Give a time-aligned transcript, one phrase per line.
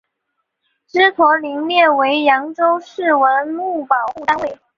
[0.89, 4.57] 祗陀林列为扬州市文物保护单位。